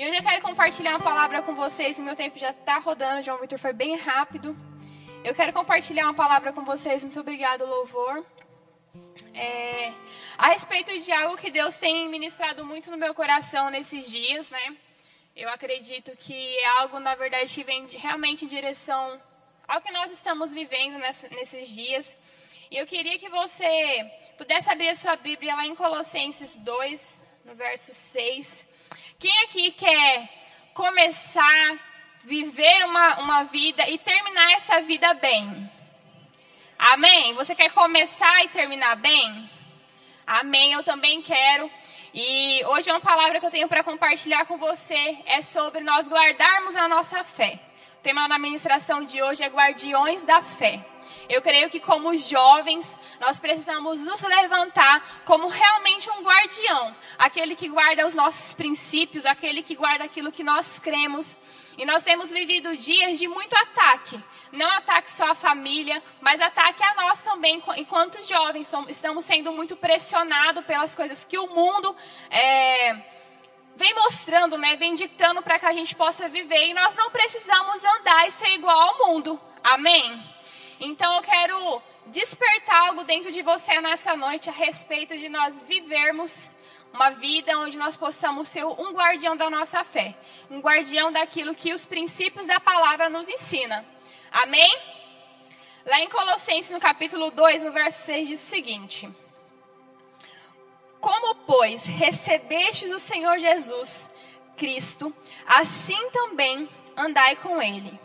[0.00, 1.98] E eu quero compartilhar uma palavra com vocês.
[1.98, 4.56] Meu tempo já está rodando, João Vitor foi bem rápido.
[5.22, 7.04] Eu quero compartilhar uma palavra com vocês.
[7.04, 8.24] Muito obrigado, louvor.
[9.34, 9.92] É,
[10.38, 14.74] a respeito de algo que Deus tem ministrado muito no meu coração nesses dias, né?
[15.36, 19.20] Eu acredito que é algo, na verdade, que vem realmente em direção
[19.68, 22.16] ao que nós estamos vivendo nessa, nesses dias.
[22.70, 27.54] E eu queria que você pudesse abrir a sua Bíblia lá em Colossenses 2, no
[27.54, 28.79] verso 6.
[29.20, 30.30] Quem aqui quer
[30.72, 31.78] começar,
[32.24, 35.70] viver uma, uma vida e terminar essa vida bem?
[36.78, 37.34] Amém?
[37.34, 39.50] Você quer começar e terminar bem?
[40.26, 41.70] Amém, eu também quero.
[42.14, 46.74] E hoje uma palavra que eu tenho para compartilhar com você é sobre nós guardarmos
[46.74, 47.60] a nossa fé.
[47.98, 50.82] O tema da ministração de hoje é Guardiões da Fé.
[51.30, 57.68] Eu creio que, como jovens, nós precisamos nos levantar como realmente um guardião aquele que
[57.68, 61.38] guarda os nossos princípios, aquele que guarda aquilo que nós cremos.
[61.78, 64.20] E nós temos vivido dias de muito ataque.
[64.50, 68.66] Não ataque só à família, mas ataque a nós também, enquanto jovens.
[68.66, 71.94] Somos, estamos sendo muito pressionados pelas coisas que o mundo
[72.28, 72.96] é,
[73.76, 76.70] vem mostrando, né, vem ditando para que a gente possa viver.
[76.70, 79.40] E nós não precisamos andar e ser igual ao mundo.
[79.62, 80.39] Amém?
[80.80, 86.48] Então eu quero despertar algo dentro de você nessa noite a respeito de nós vivermos
[86.90, 90.16] uma vida onde nós possamos ser um guardião da nossa fé,
[90.50, 93.84] um guardião daquilo que os princípios da palavra nos ensina.
[94.32, 94.74] Amém?
[95.84, 99.08] Lá em Colossenses, no capítulo 2, no verso 6, diz o seguinte:
[100.98, 104.14] Como, pois, recebestes o Senhor Jesus
[104.56, 105.14] Cristo,
[105.46, 108.00] assim também andai com ele.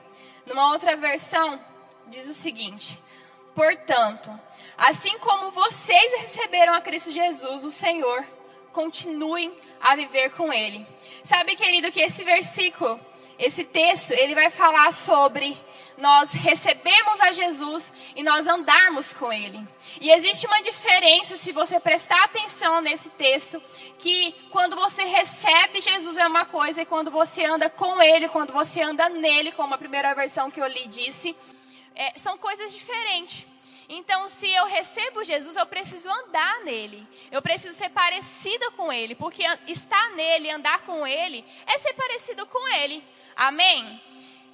[0.46, 1.60] Numa outra versão,
[2.08, 2.98] diz o seguinte:
[3.54, 4.32] Portanto,
[4.78, 8.26] assim como vocês receberam a Cristo Jesus, o Senhor,
[8.74, 10.86] continuem a viver com Ele.
[11.24, 13.00] Sabe, querido, que esse versículo,
[13.40, 15.58] esse texto, ele vai falar sobre
[15.98, 19.66] nós recebemos a Jesus e nós andarmos com Ele.
[20.02, 23.62] E existe uma diferença, se você prestar atenção nesse texto,
[23.98, 28.52] que quando você recebe Jesus é uma coisa e quando você anda com Ele, quando
[28.52, 31.36] você anda nele, como a primeira versão que eu li disse,
[31.96, 33.46] é, são coisas diferentes.
[33.88, 37.08] Então, se eu recebo Jesus, eu preciso andar nele.
[37.32, 42.46] Eu preciso ser parecida com ele, porque estar nele, andar com ele, é ser parecido
[42.48, 43.04] com ele.
[43.36, 44.02] Amém?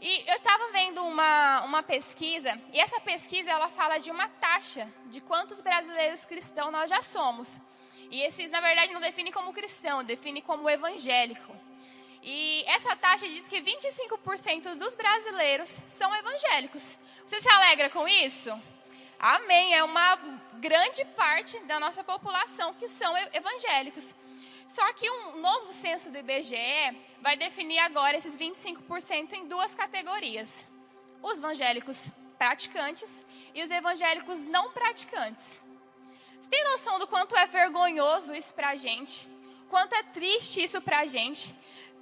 [0.02, 4.92] E eu estava vendo uma, uma pesquisa, e essa pesquisa ela fala de uma taxa
[5.06, 7.62] de quantos brasileiros cristãos nós já somos.
[8.10, 11.56] E esses, na verdade, não define como cristão, define como evangélico.
[12.24, 16.98] E essa taxa diz que 25% dos brasileiros são evangélicos.
[17.26, 18.52] Você se alegra com isso?
[19.20, 19.74] Amém.
[19.74, 20.16] É uma
[20.56, 24.14] grande parte da nossa população que são evangélicos.
[24.68, 30.66] Só que um novo censo do IBGE vai definir agora esses 25% em duas categorias:
[31.22, 35.62] os evangélicos praticantes e os evangélicos não praticantes.
[36.40, 39.28] Você tem noção do quanto é vergonhoso isso pra gente?
[39.70, 41.54] Quanto é triste isso pra gente?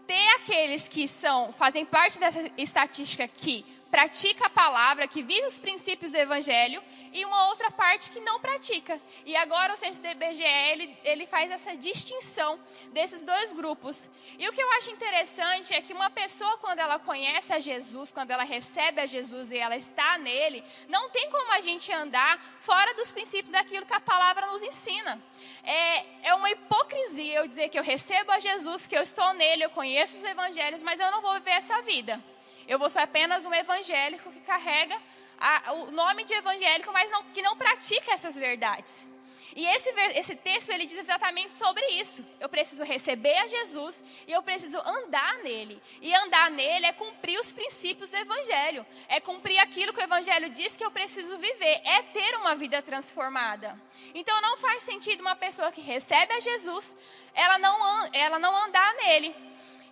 [0.10, 5.60] Ter aqueles que são, fazem parte dessa estatística que pratica a palavra, que vive os
[5.60, 9.00] princípios do evangelho, e uma outra parte que não pratica.
[9.26, 12.60] E agora o censo do IBGE, ele, ele faz essa distinção
[12.92, 14.10] desses dois grupos.
[14.38, 18.12] E o que eu acho interessante é que uma pessoa, quando ela conhece a Jesus,
[18.12, 22.40] quando ela recebe a Jesus e ela está nele, não tem como a gente andar
[22.60, 25.22] fora dos princípios daquilo que a palavra nos ensina.
[25.64, 29.66] É, é uma hipocrisia eu dizer que eu recebo a Jesus, que eu estou nele,
[29.66, 32.22] eu conheço os evangelhos, mas eu não vou viver essa vida.
[32.70, 34.96] Eu vou ser apenas um evangélico que carrega
[35.40, 39.08] a, o nome de evangélico, mas não, que não pratica essas verdades.
[39.56, 42.24] E esse, esse texto ele diz exatamente sobre isso.
[42.40, 45.82] Eu preciso receber a Jesus e eu preciso andar nele.
[46.00, 48.86] E andar nele é cumprir os princípios do Evangelho.
[49.08, 51.82] É cumprir aquilo que o Evangelho diz que eu preciso viver.
[51.84, 53.76] É ter uma vida transformada.
[54.14, 56.96] Então não faz sentido uma pessoa que recebe a Jesus,
[57.34, 59.36] ela não, ela não andar nele.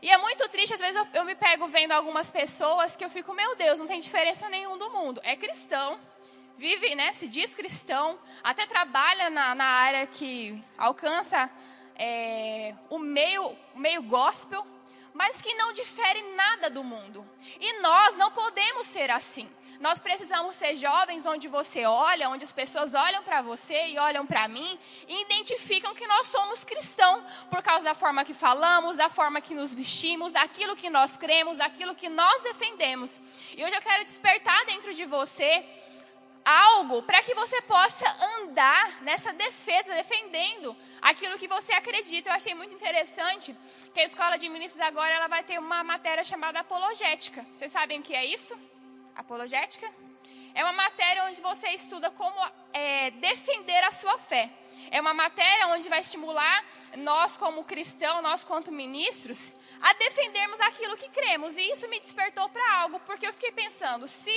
[0.02, 3.10] E é muito triste, às vezes eu, eu, me pego vendo algumas pessoas que eu
[3.10, 5.20] fico, meu Deus, não tem diferença nenhuma do mundo.
[5.24, 6.00] É cristão,
[6.56, 11.50] vive, né, se diz cristão, até trabalha na, na área que alcança
[11.96, 14.66] é, o meio, meio gospel,
[15.14, 17.28] mas que não difere nada do mundo.
[17.60, 19.50] E nós não podemos ser assim.
[19.80, 24.26] Nós precisamos ser jovens onde você olha, onde as pessoas olham para você e olham
[24.26, 24.78] para mim
[25.08, 29.54] e identificam que nós somos cristãos por causa da forma que falamos, da forma que
[29.54, 33.22] nos vestimos, aquilo que nós cremos, aquilo que nós defendemos.
[33.56, 35.64] E hoje eu quero despertar dentro de você
[36.48, 38.06] algo para que você possa
[38.40, 42.30] andar nessa defesa, defendendo aquilo que você acredita.
[42.30, 43.54] Eu achei muito interessante
[43.94, 47.46] que a escola de ministros agora ela vai ter uma matéria chamada apologética.
[47.54, 48.58] Vocês sabem o que é isso?
[49.18, 49.92] Apologética?
[50.54, 52.36] É uma matéria onde você estuda como
[52.74, 54.50] é, defender a sua fé.
[54.90, 56.66] É uma matéria onde vai estimular
[56.98, 61.58] nós, como cristãos, nós, quanto ministros, a defendermos aquilo que cremos.
[61.58, 64.34] E isso me despertou para algo, porque eu fiquei pensando: se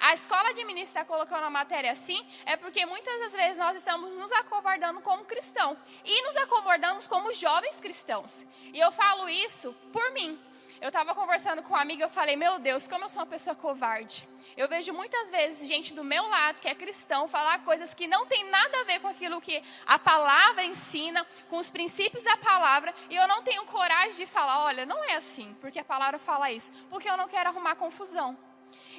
[0.00, 3.76] a escola de ministros está colocando a matéria assim, é porque muitas das vezes nós
[3.76, 8.46] estamos nos acovardando como cristão e nos acovardamos como jovens cristãos.
[8.72, 10.38] E eu falo isso por mim.
[10.82, 13.54] Eu estava conversando com uma amiga, eu falei, meu Deus, como eu sou uma pessoa
[13.54, 14.28] covarde.
[14.56, 18.26] Eu vejo muitas vezes gente do meu lado, que é cristão, falar coisas que não
[18.26, 22.92] tem nada a ver com aquilo que a palavra ensina, com os princípios da palavra,
[23.08, 26.50] e eu não tenho coragem de falar, olha, não é assim, porque a palavra fala
[26.50, 28.36] isso, porque eu não quero arrumar confusão.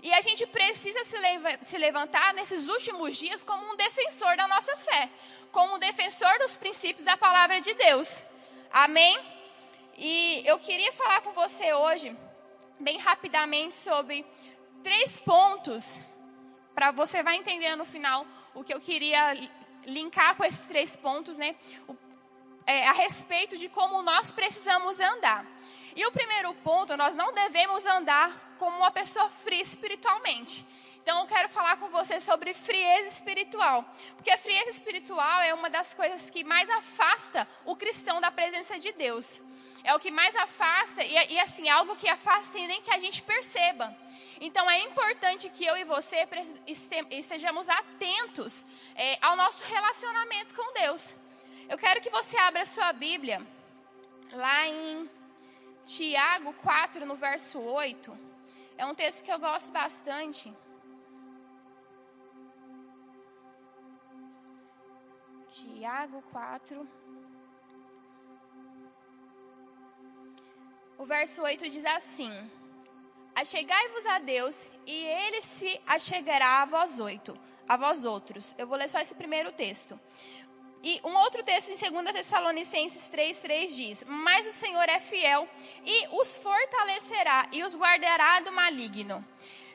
[0.01, 1.01] E a gente precisa
[1.61, 5.09] se levantar nesses últimos dias como um defensor da nossa fé,
[5.51, 8.23] como um defensor dos princípios da palavra de Deus.
[8.71, 9.42] Amém?
[10.05, 12.13] E eu queria falar com você hoje,
[12.77, 14.25] bem rapidamente, sobre
[14.83, 15.97] três pontos,
[16.75, 19.33] para você vai entender no final o que eu queria
[19.85, 21.55] linkar com esses três pontos, né?
[21.87, 21.95] O,
[22.67, 25.45] é, a respeito de como nós precisamos andar.
[25.95, 30.65] E o primeiro ponto, nós não devemos andar como uma pessoa fria espiritualmente.
[31.01, 33.85] Então eu quero falar com você sobre frieza espiritual.
[34.17, 38.77] Porque a frieza espiritual é uma das coisas que mais afasta o cristão da presença
[38.77, 39.41] de Deus
[39.83, 42.99] é o que mais afasta, e, e assim, algo que afasta sem nem que a
[42.99, 43.95] gente perceba.
[44.39, 46.27] Então é importante que eu e você
[47.11, 48.65] estejamos atentos
[48.95, 51.13] é, ao nosso relacionamento com Deus.
[51.69, 53.45] Eu quero que você abra sua Bíblia,
[54.31, 55.09] lá em
[55.85, 58.17] Tiago 4, no verso 8.
[58.77, 60.53] É um texto que eu gosto bastante.
[65.49, 66.87] Tiago 4,
[71.03, 72.31] o verso 8 diz assim:
[73.35, 78.55] Achegai-vos a Deus, e ele se achegará a vós oito, a vós outros.
[78.57, 79.99] Eu vou ler só esse primeiro texto.
[80.81, 85.45] E um outro texto em 2 Tessalonicenses 3, 3 diz: Mas o Senhor é fiel
[85.85, 89.25] e os fortalecerá e os guardará do maligno.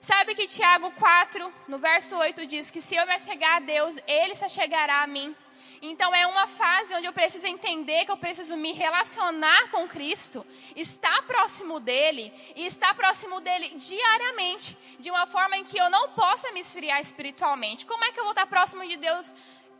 [0.00, 3.98] Sabe que Tiago 4, no verso 8, diz que se eu me achegar a Deus,
[4.06, 5.36] ele se achegará a mim.
[5.80, 10.44] Então é uma fase onde eu preciso entender que eu preciso me relacionar com Cristo,
[10.74, 16.10] estar próximo dele e estar próximo dele diariamente, de uma forma em que eu não
[16.10, 17.86] possa me esfriar espiritualmente.
[17.86, 19.34] Como é que eu vou estar próximo de Deus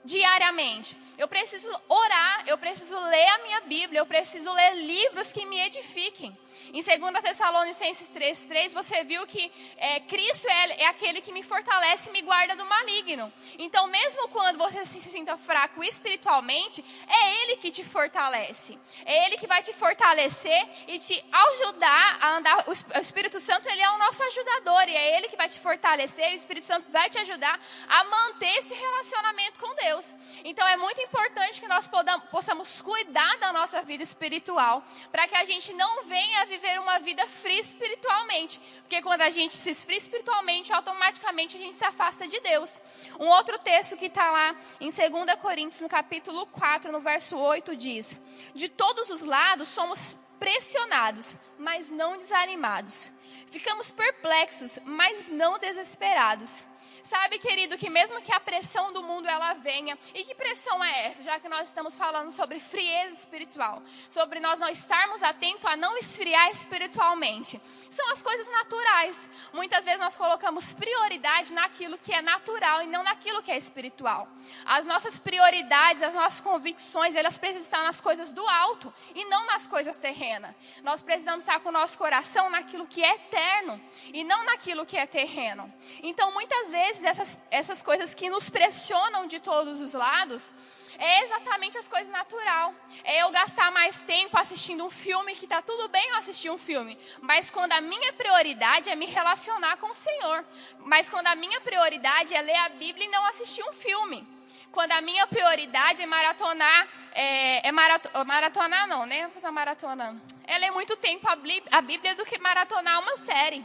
[0.05, 0.97] diariamente.
[1.19, 5.59] Eu preciso orar, eu preciso ler a minha Bíblia, eu preciso ler livros que me
[5.61, 6.37] edifiquem.
[6.73, 12.11] Em 2 Tessalonicenses 3,3, você viu que é, Cristo é, é, aquele que me fortalece
[12.11, 13.33] e me guarda do maligno.
[13.59, 18.79] Então, mesmo quando você se, sinta fraco espiritualmente, é Ele que te fortalece.
[19.07, 22.65] É Ele que vai te fortalecer e te ajudar a andar.
[22.69, 25.59] O, o Espírito Santo, Ele é o nosso ajudador e é Ele que vai te
[25.59, 30.15] fortalecer e o Espírito Santo vai te ajudar a manter esse relacionamento com Deus.
[30.45, 35.35] Então, é muito importante que nós podamos, possamos cuidar da nossa vida espiritual para que
[35.35, 38.61] a gente não venha viver viver uma vida fria espiritualmente.
[38.81, 42.83] Porque quando a gente se esfria espiritualmente, automaticamente a gente se afasta de Deus.
[43.19, 47.77] Um outro texto que está lá em 2 Coríntios, no capítulo 4, no verso 8,
[47.77, 48.19] diz:
[48.55, 53.11] De todos os lados somos pressionados, mas não desanimados.
[53.51, 56.63] Ficamos perplexos, mas não desesperados
[57.09, 61.07] Sabe, querido, que mesmo que a pressão do mundo ela venha, e que pressão é
[61.07, 61.23] essa?
[61.23, 65.97] Já que nós estamos falando sobre frieza espiritual, sobre nós não estarmos atentos a não
[65.97, 67.59] esfriar espiritualmente.
[67.91, 69.27] São as coisas naturais.
[69.55, 74.29] Muitas vezes nós colocamos prioridade naquilo que é natural e não naquilo que é espiritual.
[74.67, 79.47] As nossas prioridades, as nossas convicções, elas precisam estar nas coisas do alto e não
[79.47, 80.55] nas coisas terrenas.
[80.83, 83.81] Nós precisamos estar com o nosso coração naquilo que é eterno
[84.13, 85.73] e não naquilo que é terreno.
[86.03, 90.53] Então, muitas vezes vezes essas, essas coisas que nos pressionam de todos os lados
[90.99, 92.75] é exatamente as coisas natural.
[93.05, 96.59] É eu gastar mais tempo assistindo um filme que está tudo bem eu assistir um
[96.59, 100.45] filme, mas quando a minha prioridade é me relacionar com o Senhor,
[100.81, 104.27] mas quando a minha prioridade é ler a Bíblia e não assistir um filme.
[104.73, 109.29] Quando a minha prioridade é maratonar, é, é marato, maratonar não, né?
[109.33, 110.21] Fazer maratona.
[110.47, 113.65] É ler muito tempo a Bíblia do que maratonar uma série.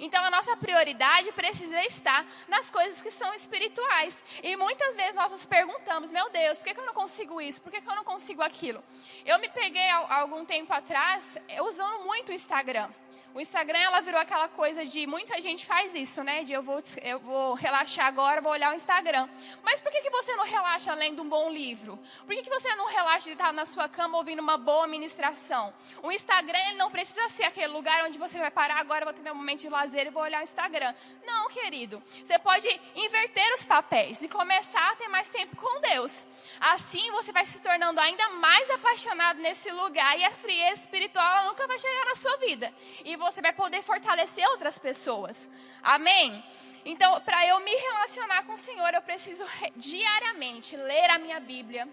[0.00, 4.24] Então a nossa prioridade precisa estar nas coisas que são espirituais.
[4.42, 7.62] E muitas vezes nós nos perguntamos: meu Deus, por que, eu não consigo isso?
[7.62, 8.82] Por que, eu não consigo aquilo?
[9.24, 12.88] Eu me peguei há algum tempo atrás usando muito o Instagram.
[13.34, 16.44] O Instagram, ela virou aquela coisa de muita gente faz isso, né?
[16.44, 19.26] De eu vou, eu vou relaxar agora, vou olhar o Instagram.
[19.62, 21.98] Mas por que, que você não relaxa lendo um bom livro?
[22.26, 25.72] Por que, que você não relaxa de estar na sua cama ouvindo uma boa ministração?
[26.02, 29.22] O Instagram, ele não precisa ser aquele lugar onde você vai parar agora, vou ter
[29.22, 30.94] meu momento de lazer e vou olhar o Instagram.
[31.26, 32.02] Não, querido.
[32.22, 36.22] Você pode inverter os papéis e começar a ter mais tempo com Deus.
[36.60, 41.66] Assim, você vai se tornando ainda mais apaixonado nesse lugar e a frieza espiritual nunca
[41.66, 42.72] vai chegar na sua vida.
[43.04, 45.48] E você vai poder fortalecer outras pessoas.
[45.82, 46.44] Amém?
[46.84, 49.44] Então, para eu me relacionar com o Senhor, eu preciso
[49.76, 51.88] diariamente ler a minha Bíblia,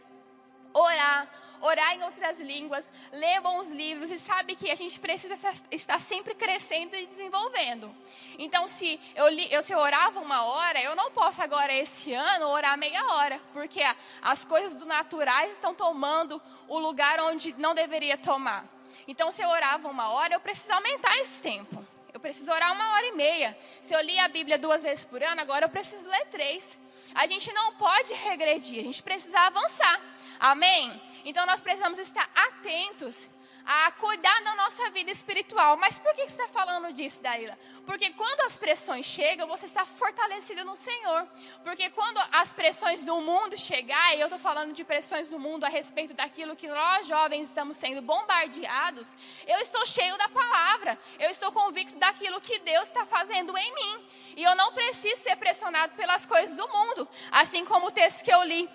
[0.73, 1.27] orar,
[1.61, 5.35] orar em outras línguas, ler bons livros e sabe que a gente precisa
[5.71, 7.95] estar sempre crescendo e desenvolvendo.
[8.37, 12.13] Então, se eu, li, eu, se eu orava uma hora, eu não posso agora esse
[12.13, 13.81] ano orar meia hora, porque
[14.21, 18.78] as coisas do naturais estão tomando o lugar onde não deveria tomar.
[19.07, 21.85] Então, se eu orava uma hora, eu preciso aumentar esse tempo.
[22.13, 23.57] Eu preciso orar uma hora e meia.
[23.81, 26.77] Se eu li a Bíblia duas vezes por ano, agora eu preciso ler três.
[27.13, 30.01] A gente não pode regredir, a gente precisa avançar.
[30.39, 31.01] Amém?
[31.25, 33.29] Então nós precisamos estar atentos
[33.65, 35.77] a cuidar da nossa vida espiritual.
[35.77, 37.57] Mas por que você está falando disso, Daíla?
[37.85, 41.27] Porque quando as pressões chegam, você está fortalecido no Senhor.
[41.63, 45.63] Porque quando as pressões do mundo chegar, e eu estou falando de pressões do mundo
[45.63, 49.15] a respeito daquilo que nós jovens estamos sendo bombardeados,
[49.47, 50.97] eu estou cheio da palavra.
[51.19, 54.07] Eu estou convicto daquilo que Deus está fazendo em mim.
[54.37, 57.07] E eu não preciso ser pressionado pelas coisas do mundo.
[57.31, 58.69] Assim como o texto que eu li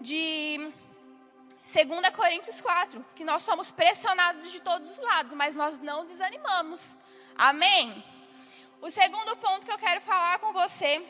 [0.00, 0.72] de
[1.64, 6.96] 2 Coríntios 4, que nós somos pressionados de todos os lados, mas nós não desanimamos.
[7.36, 8.02] Amém?
[8.80, 11.02] O segundo ponto que eu quero falar com você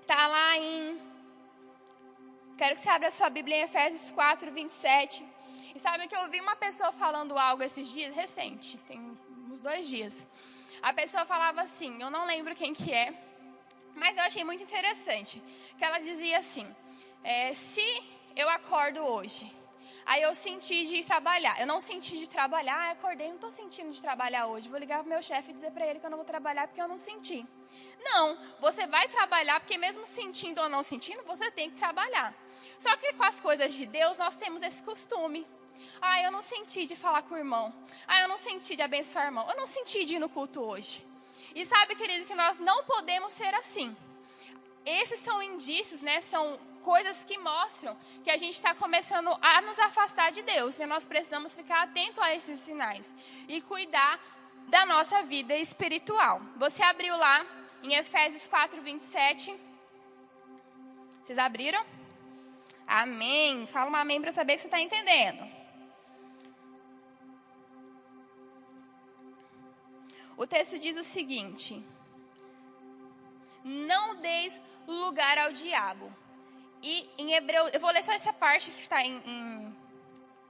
[0.00, 1.00] está lá em.
[2.56, 5.24] Quero que você abra a sua Bíblia em Efésios 4, 27.
[5.74, 9.16] E sabe que eu vi uma pessoa falando algo esses dias, recente, tem
[9.48, 10.26] uns dois dias.
[10.82, 13.14] A pessoa falava assim, eu não lembro quem que é,
[13.94, 15.42] mas eu achei muito interessante.
[15.78, 16.66] Que ela dizia assim:
[17.22, 18.02] é, se
[18.34, 19.57] eu acordo hoje
[20.08, 21.60] Aí eu senti de ir trabalhar.
[21.60, 24.66] Eu não senti de trabalhar, ah, acordei, não estou sentindo de trabalhar hoje.
[24.66, 26.80] Vou ligar para meu chefe e dizer para ele que eu não vou trabalhar porque
[26.80, 27.46] eu não senti.
[28.00, 32.34] Não, você vai trabalhar porque mesmo sentindo ou não sentindo, você tem que trabalhar.
[32.78, 35.46] Só que com as coisas de Deus nós temos esse costume.
[36.00, 37.70] Ah, eu não senti de falar com o irmão.
[38.06, 39.46] Ah, eu não senti de abençoar o irmão.
[39.50, 41.06] Eu não senti de ir no culto hoje.
[41.54, 43.94] E sabe, querido, que nós não podemos ser assim.
[44.88, 46.20] Esses são indícios, né?
[46.20, 50.80] São coisas que mostram que a gente está começando a nos afastar de Deus.
[50.80, 53.14] E nós precisamos ficar atento a esses sinais
[53.46, 54.18] e cuidar
[54.68, 56.40] da nossa vida espiritual.
[56.56, 57.44] Você abriu lá
[57.82, 59.54] em Efésios 4, 27.
[61.22, 61.84] Vocês abriram?
[62.86, 63.66] Amém.
[63.66, 65.46] Fala um amém para saber que você está entendendo.
[70.38, 71.84] O texto diz o seguinte:
[73.68, 76.10] Não deis lugar ao diabo.
[76.82, 79.76] E em Hebreu, eu vou ler só essa parte que está em, em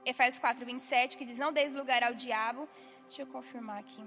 [0.05, 2.67] Efésios 4, 27, que diz: Não deis lugar ao diabo.
[3.07, 4.03] Deixa eu confirmar aqui.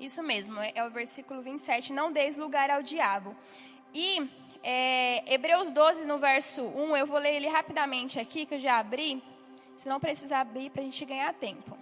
[0.00, 1.92] Isso mesmo, é, é o versículo 27.
[1.92, 3.36] Não deis lugar ao diabo.
[3.92, 4.30] E
[4.62, 8.78] é, Hebreus 12, no verso 1, eu vou ler ele rapidamente aqui, que eu já
[8.78, 9.22] abri.
[9.80, 11.74] Se não precisa abrir para a gente ganhar tempo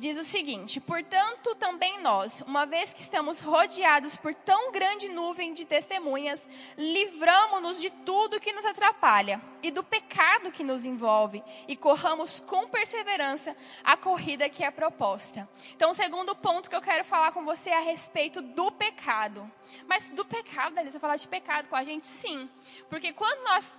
[0.00, 5.52] diz o seguinte: Portanto, também nós, uma vez que estamos rodeados por tão grande nuvem
[5.52, 11.76] de testemunhas, livramo-nos de tudo que nos atrapalha e do pecado que nos envolve e
[11.76, 15.46] corramos com perseverança a corrida que é proposta.
[15.76, 19.48] Então, o segundo ponto que eu quero falar com você é a respeito do pecado.
[19.86, 22.06] Mas do pecado, Dalisa, falar de pecado com a gente?
[22.06, 22.48] Sim.
[22.88, 23.76] Porque quando nós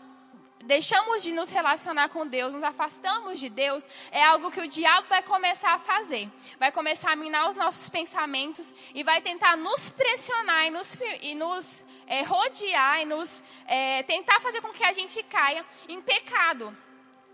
[0.64, 5.08] deixamos de nos relacionar com Deus, nos afastamos de Deus, é algo que o diabo
[5.10, 6.30] vai começar a fazer.
[6.60, 11.36] Vai começar a minar os nossos pensamentos e vai tentar nos pressionar e nos, e
[11.36, 16.76] nos é, rodear e nos é, tentar fazer com que a gente caia em pecado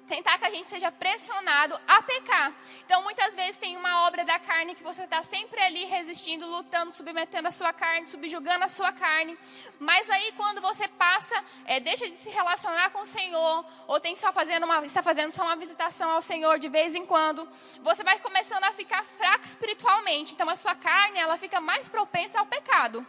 [0.07, 2.53] tentar que a gente seja pressionado a pecar.
[2.85, 6.93] Então, muitas vezes tem uma obra da carne que você está sempre ali resistindo, lutando,
[6.93, 9.37] submetendo a sua carne, subjugando a sua carne.
[9.79, 14.15] Mas aí, quando você passa, é, deixa de se relacionar com o Senhor, ou tem
[14.15, 17.47] só fazendo uma, está fazendo só uma visitação ao Senhor de vez em quando,
[17.81, 20.33] você vai começando a ficar fraco espiritualmente.
[20.33, 23.05] Então, a sua carne ela fica mais propensa ao pecado.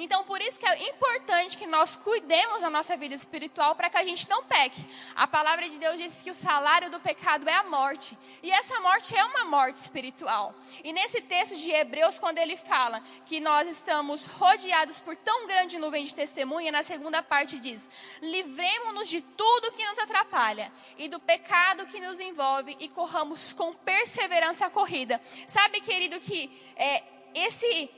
[0.00, 3.96] Então, por isso que é importante que nós cuidemos da nossa vida espiritual para que
[3.96, 4.80] a gente não peque.
[5.16, 8.16] A palavra de Deus diz que o salário do pecado é a morte.
[8.40, 10.54] E essa morte é uma morte espiritual.
[10.84, 15.78] E nesse texto de Hebreus, quando ele fala que nós estamos rodeados por tão grande
[15.78, 17.88] nuvem de testemunha, na segunda parte diz:
[18.22, 23.74] livremos-nos de tudo que nos atrapalha e do pecado que nos envolve e corramos com
[23.74, 25.20] perseverança a corrida.
[25.48, 27.02] Sabe, querido, que é,
[27.34, 27.90] esse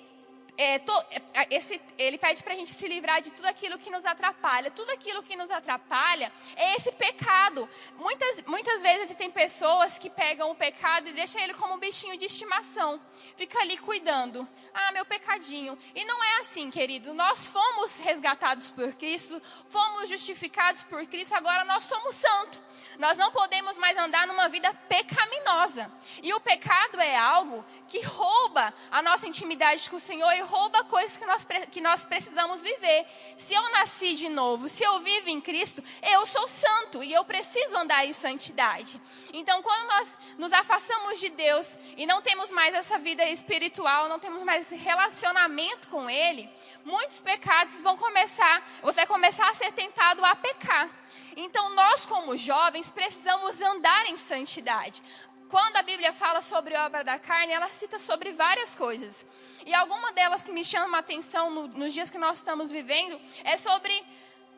[0.61, 0.93] é, to,
[1.33, 4.71] é, esse, ele pede para a gente se livrar de tudo aquilo que nos atrapalha.
[4.71, 7.67] Tudo aquilo que nos atrapalha é esse pecado.
[7.97, 12.19] Muitas, muitas vezes tem pessoas que pegam o pecado e deixam ele como um bichinho
[12.19, 13.01] de estimação.
[13.39, 14.47] Fica ali cuidando.
[14.75, 15.79] Ah, meu pecadinho.
[15.95, 17.15] E não é assim, querido.
[17.15, 22.61] Nós fomos resgatados por Cristo, fomos justificados por Cristo, agora nós somos santos.
[22.99, 25.91] Nós não podemos mais andar numa vida pecaminosa.
[26.23, 30.85] E o pecado é algo que rouba a nossa intimidade com o Senhor e rouba
[30.85, 33.07] coisas que nós, que nós precisamos viver.
[33.39, 37.25] Se eu nasci de novo, se eu vivo em Cristo, eu sou santo e eu
[37.25, 39.01] preciso andar em santidade.
[39.33, 44.19] Então, quando nós nos afastamos de Deus e não temos mais essa vida espiritual, não
[44.19, 46.51] temos mais esse relacionamento com Ele,
[46.85, 50.91] muitos pecados vão começar, você vai começar a ser tentado a pecar.
[51.37, 55.03] Então, nós, como jovens, precisamos andar em santidade.
[55.51, 59.27] Quando a Bíblia fala sobre obra da carne, ela cita sobre várias coisas.
[59.67, 63.21] E alguma delas que me chama a atenção no, nos dias que nós estamos vivendo
[63.43, 63.93] é sobre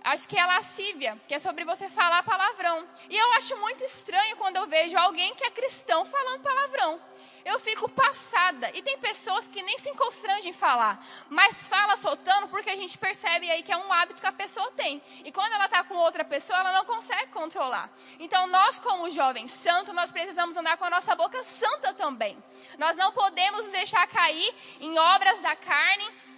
[0.04, 2.86] acho que é lascívia, que é sobre você falar palavrão.
[3.08, 7.00] E eu acho muito estranho quando eu vejo alguém que é cristão falando palavrão.
[7.44, 8.70] Eu fico passada.
[8.74, 12.96] E tem pessoas que nem se constrangem em falar, mas fala soltando porque a gente
[12.98, 15.02] percebe aí que é um hábito que a pessoa tem.
[15.24, 17.90] E quando ela está com outra pessoa, ela não consegue controlar.
[18.18, 22.36] Então, nós, como jovens santos, nós precisamos andar com a nossa boca santa também.
[22.78, 26.31] Nós não podemos deixar cair em obras da carne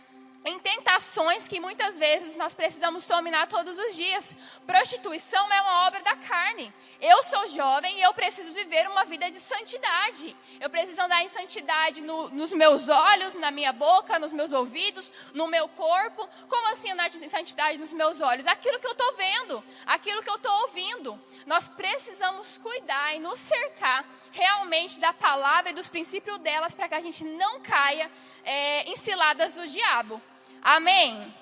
[0.74, 4.34] tentações que muitas vezes nós precisamos dominar todos os dias.
[4.66, 6.72] Prostituição é uma obra da carne.
[7.00, 10.36] Eu sou jovem e eu preciso viver uma vida de santidade.
[10.60, 15.12] Eu preciso andar em santidade no, nos meus olhos, na minha boca, nos meus ouvidos,
[15.32, 16.28] no meu corpo.
[16.48, 18.46] Como assim andar em santidade nos meus olhos?
[18.46, 21.20] Aquilo que eu estou vendo, aquilo que eu estou ouvindo.
[21.46, 26.94] Nós precisamos cuidar e nos cercar realmente da palavra e dos princípios delas para que
[26.94, 28.10] a gente não caia
[28.44, 30.20] é, em ciladas do diabo.
[30.64, 31.34] Amém?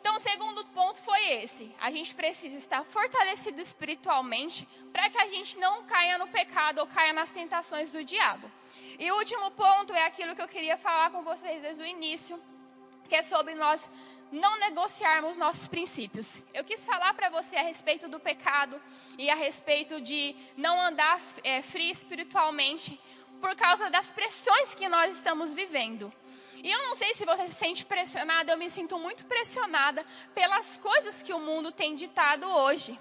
[0.00, 1.72] Então, o segundo ponto foi esse.
[1.80, 6.86] A gente precisa estar fortalecido espiritualmente para que a gente não caia no pecado ou
[6.86, 8.50] caia nas tentações do diabo.
[8.98, 12.38] E o último ponto é aquilo que eu queria falar com vocês desde o início,
[13.08, 13.88] que é sobre nós
[14.32, 16.40] não negociarmos nossos princípios.
[16.52, 18.80] Eu quis falar para você a respeito do pecado
[19.16, 23.00] e a respeito de não andar é, frio espiritualmente
[23.40, 26.12] por causa das pressões que nós estamos vivendo.
[26.64, 30.02] E eu não sei se você se sente pressionada, eu me sinto muito pressionada
[30.34, 32.98] pelas coisas que o mundo tem ditado hoje.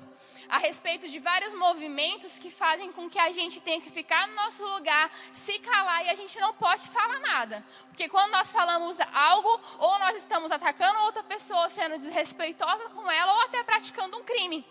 [0.49, 4.35] A respeito de vários movimentos que fazem com que a gente tenha que ficar no
[4.35, 7.65] nosso lugar, se calar e a gente não pode falar nada.
[7.87, 13.31] Porque quando nós falamos algo, ou nós estamos atacando outra pessoa, sendo desrespeitosa com ela,
[13.31, 14.65] ou até praticando um crime.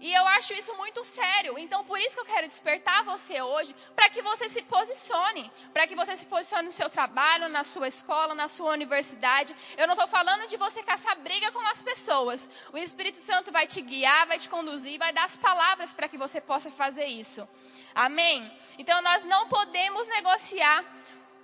[0.00, 1.58] E eu acho isso muito sério.
[1.58, 5.50] Então, por isso que eu quero despertar você hoje, para que você se posicione.
[5.72, 9.54] Para que você se posicione no seu trabalho, na sua escola, na sua universidade.
[9.76, 12.50] Eu não estou falando de você caçar briga com as pessoas.
[12.72, 16.18] O Espírito Santo vai te guiar, vai te conduzir, vai dar as palavras para que
[16.18, 17.48] você possa fazer isso.
[17.94, 18.50] Amém?
[18.78, 20.84] Então, nós não podemos negociar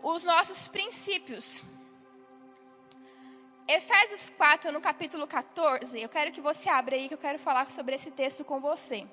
[0.03, 1.63] os nossos princípios.
[3.73, 7.71] Efésios 4, no capítulo 14, eu quero que você abra aí, que eu quero falar
[7.71, 9.07] sobre esse texto com você.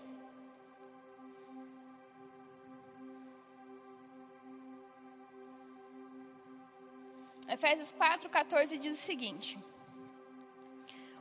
[7.47, 9.59] Efésios 4, 14 diz o seguinte: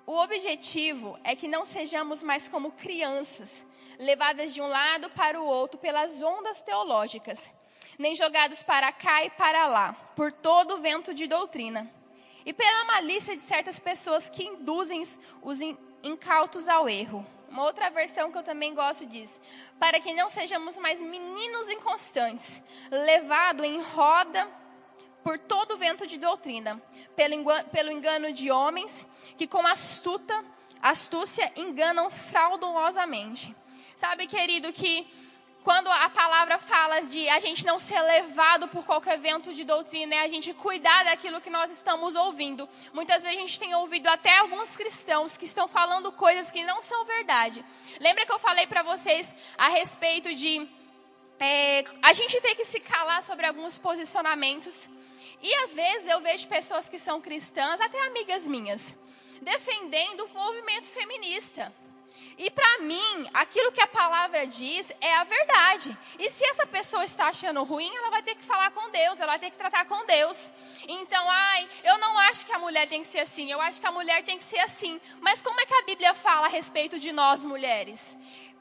[0.06, 3.66] O objetivo é que não sejamos mais como crianças,
[3.98, 7.52] levadas de um lado para o outro pelas ondas teológicas,
[7.98, 11.95] nem jogados para cá e para lá, por todo o vento de doutrina
[12.46, 15.02] e pela malícia de certas pessoas que induzem
[15.42, 15.58] os
[16.00, 17.26] incautos ao erro.
[17.50, 19.40] Uma outra versão que eu também gosto diz:
[19.80, 24.48] para que não sejamos mais meninos inconstantes, levado em roda
[25.24, 26.80] por todo vento de doutrina,
[27.72, 29.04] pelo engano de homens
[29.36, 30.44] que com astuta,
[30.80, 33.54] astúcia enganam fraudulosamente.
[33.96, 35.04] Sabe, querido, que
[35.66, 40.14] quando a palavra fala de a gente não ser levado por qualquer vento de doutrina,
[40.14, 42.68] é a gente cuidar daquilo que nós estamos ouvindo.
[42.92, 46.80] Muitas vezes a gente tem ouvido até alguns cristãos que estão falando coisas que não
[46.80, 47.64] são verdade.
[47.98, 50.68] Lembra que eu falei para vocês a respeito de
[51.40, 54.88] é, a gente ter que se calar sobre alguns posicionamentos.
[55.42, 58.94] E às vezes eu vejo pessoas que são cristãs, até amigas minhas,
[59.42, 61.72] defendendo o movimento feminista.
[62.38, 65.96] E para mim, aquilo que a palavra diz é a verdade.
[66.18, 69.32] E se essa pessoa está achando ruim, ela vai ter que falar com Deus, ela
[69.32, 70.50] vai ter que tratar com Deus.
[70.86, 73.86] Então, ai, eu não acho que a mulher tem que ser assim, eu acho que
[73.86, 75.00] a mulher tem que ser assim.
[75.20, 78.16] Mas como é que a Bíblia fala a respeito de nós mulheres?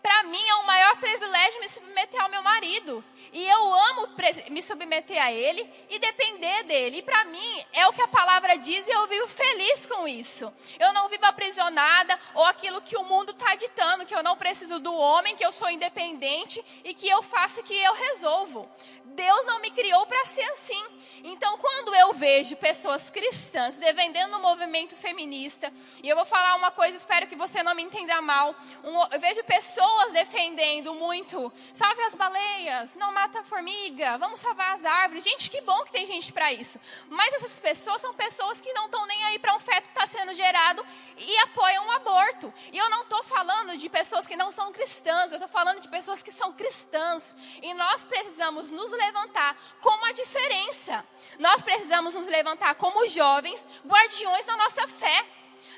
[0.06, 3.04] Para mim é um maior privilégio me submeter ao meu marido.
[3.34, 4.08] E eu amo
[4.52, 6.98] me submeter a ele e depender dele.
[6.98, 10.54] E para mim é o que a palavra diz e eu vivo feliz com isso.
[10.80, 14.80] Eu não vivo aprisionada ou aquilo que o mundo está ditando, que eu não preciso
[14.80, 18.70] do homem, que eu sou independente e que eu faço o que eu resolvo.
[19.06, 20.86] Deus não me criou para ser assim.
[21.24, 26.70] Então, quando eu vejo pessoas cristãs defendendo o movimento feminista, e eu vou falar uma
[26.70, 28.54] coisa, espero que você não me entenda mal.
[28.84, 34.74] Um, eu vejo pessoas defendendo muito, salve as baleias, não mata a formiga, vamos salvar
[34.74, 35.24] as árvores.
[35.24, 36.80] Gente, que bom que tem gente para isso.
[37.10, 40.08] Mas essas pessoas são pessoas que não estão nem aí para um feto que está
[40.08, 40.86] sendo gerado
[41.18, 42.54] e apoiam o aborto.
[42.72, 45.88] E eu não estou falando de pessoas que não são cristãs, eu estou falando de
[45.90, 47.36] pessoas que são cristãs.
[47.62, 51.06] E nós precisamos nos levantar como a diferença.
[51.40, 55.26] Nós precisamos nos levantar como jovens, guardiões da nossa fé.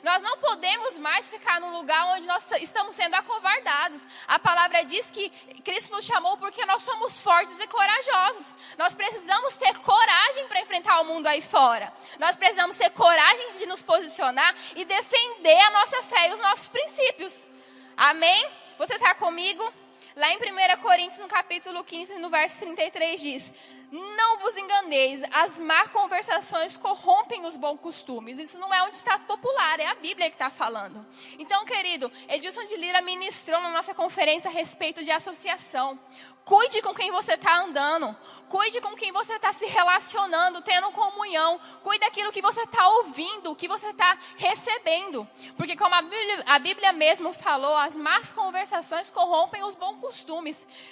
[0.04, 4.08] Nós não podemos mais ficar num lugar onde nós estamos sendo acovardados.
[4.28, 5.30] A palavra diz que
[5.64, 8.56] Cristo nos chamou porque nós somos fortes e corajosos.
[8.78, 11.92] Nós precisamos ter coragem para enfrentar o mundo aí fora.
[12.20, 16.68] Nós precisamos ter coragem de nos posicionar e defender a nossa fé e os nossos
[16.68, 17.48] princípios.
[17.96, 18.50] Amém?
[18.78, 19.74] Você está comigo?
[20.18, 23.54] Lá em 1 Coríntios, no capítulo 15, no verso 33, diz:
[23.92, 28.40] Não vos enganeis, as má conversações corrompem os bons costumes.
[28.40, 31.06] Isso não é um ditado popular, é a Bíblia que está falando.
[31.38, 36.00] Então, querido, Edilson de Lira ministrou na nossa conferência a respeito de associação.
[36.44, 38.16] Cuide com quem você está andando.
[38.50, 41.60] Cuide com quem você está se relacionando, tendo comunhão.
[41.84, 45.28] Cuide daquilo que você está ouvindo, que você está recebendo.
[45.58, 50.07] Porque, como a Bíblia, a Bíblia mesmo falou, as más conversações corrompem os bons costumes.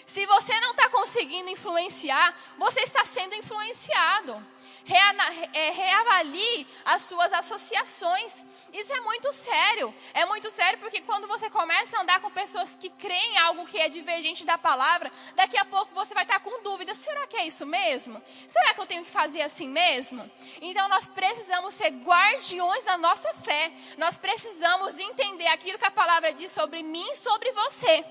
[0.05, 4.43] Se você não está conseguindo influenciar, você está sendo influenciado
[5.53, 8.45] é, reavalie as suas associações.
[8.71, 9.93] Isso é muito sério.
[10.13, 13.79] É muito sério porque quando você começa a andar com pessoas que creem algo que
[13.79, 17.47] é divergente da palavra, daqui a pouco você vai estar com dúvida: será que é
[17.47, 18.21] isso mesmo?
[18.47, 20.29] Será que eu tenho que fazer assim mesmo?
[20.61, 23.71] Então nós precisamos ser guardiões da nossa fé.
[23.97, 28.05] Nós precisamos entender aquilo que a palavra diz sobre mim e sobre você.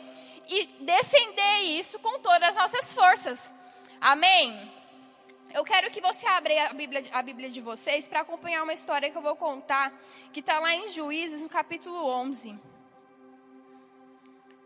[0.48, 3.50] E defender isso com todas as nossas forças.
[4.00, 4.72] Amém?
[5.52, 9.10] Eu quero que você abra a Bíblia, a Bíblia de vocês para acompanhar uma história
[9.10, 9.92] que eu vou contar,
[10.32, 12.58] que está lá em Juízes, no capítulo 11.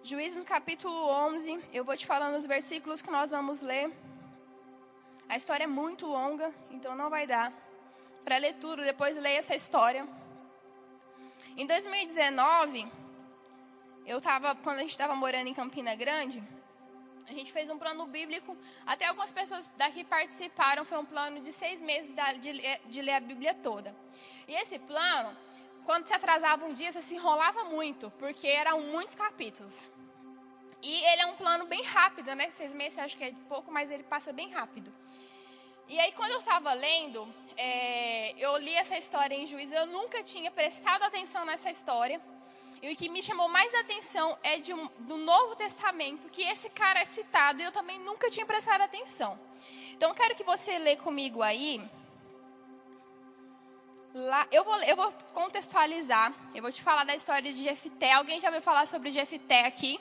[0.02, 3.92] Juízes, no capítulo 11, eu vou te falando os versículos que nós vamos ler.
[5.28, 7.52] A história é muito longa, então não vai dar
[8.24, 10.08] para ler tudo, depois leia essa história.
[11.56, 12.90] Em 2019,
[14.08, 16.42] eu estava, quando a gente estava morando em Campina Grande,
[17.28, 21.52] a gente fez um plano bíblico, até algumas pessoas daqui participaram, foi um plano de
[21.52, 23.94] seis meses de, ler, a Bíblia toda.
[24.48, 25.36] E esse plano,
[25.84, 29.90] quando se atrasava um dia, você se enrolava muito, porque eram muitos capítulos.
[30.82, 32.50] E ele é um plano bem rápido, né?
[32.50, 34.90] Seis meses acho que é pouco, mas ele passa bem rápido.
[35.86, 40.22] E aí, quando eu estava lendo, é, eu li essa história em Juízo, eu nunca
[40.22, 42.18] tinha prestado atenção nessa história.
[42.80, 46.70] E o que me chamou mais atenção é de um, do Novo Testamento, que esse
[46.70, 49.38] cara é citado e eu também nunca tinha prestado atenção.
[49.92, 51.80] Então, quero que você lê comigo aí.
[54.14, 58.12] Lá, eu, vou, eu vou contextualizar, eu vou te falar da história de Jefté.
[58.12, 59.98] Alguém já ouviu falar sobre Jefté aqui?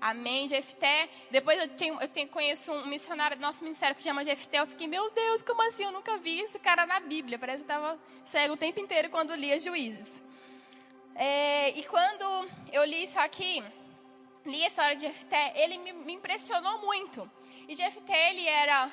[0.00, 1.08] Amém, Jefté.
[1.30, 4.60] Depois eu, tenho, eu tenho, conheço um missionário do nosso ministério que chama Jefté.
[4.60, 5.84] Eu fiquei, meu Deus, como assim?
[5.84, 7.38] Eu nunca vi esse cara na Bíblia.
[7.38, 10.22] Parece que estava cego o tempo inteiro quando lia Juízes.
[11.20, 13.60] É, e quando eu li isso aqui,
[14.46, 17.28] li a história de Jefté, ele me, me impressionou muito.
[17.66, 18.88] E Jefté, ele era,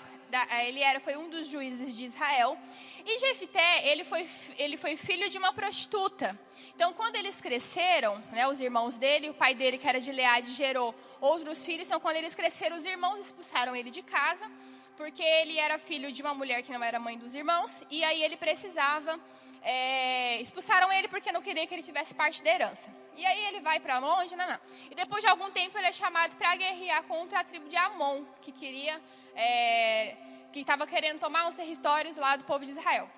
[0.65, 2.57] ele era, foi um dos juízes de Israel.
[3.05, 6.37] E Jefté, ele foi, ele foi filho de uma prostituta.
[6.73, 10.51] Então, quando eles cresceram, né, os irmãos dele, o pai dele, que era de Leade,
[10.53, 11.87] gerou outros filhos.
[11.87, 14.49] Então, quando eles cresceram, os irmãos expulsaram ele de casa,
[14.97, 17.83] porque ele era filho de uma mulher que não era mãe dos irmãos.
[17.91, 19.19] E aí ele precisava
[19.67, 22.93] é, expulsaram ele porque não queria que ele tivesse parte da herança.
[23.17, 24.59] E aí ele vai para longe, não, não.
[24.91, 28.23] E depois de algum tempo ele é chamado para guerrear contra a tribo de Amon,
[28.43, 29.01] que queria,
[29.35, 30.15] é,
[30.53, 33.09] que estava querendo tomar os territórios lá do povo de Israel.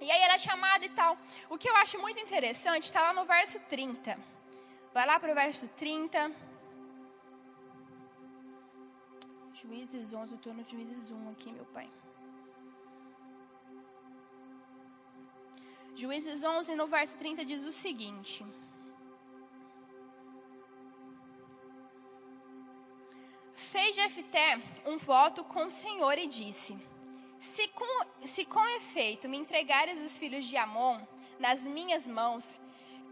[0.00, 1.18] E aí ele é chamado e tal.
[1.50, 4.18] O que eu acho muito interessante está lá no verso 30.
[4.94, 6.32] Vai lá para o verso 30.
[9.52, 11.90] Juízes 11, eu estou no Juízes 1 aqui, meu pai.
[15.96, 18.44] Juízes 11, no verso 30, diz o seguinte:
[23.54, 26.76] Fez Jefté um voto com o Senhor e disse:
[27.38, 31.00] se com, se com efeito me entregares os filhos de Amon
[31.38, 32.60] nas minhas mãos,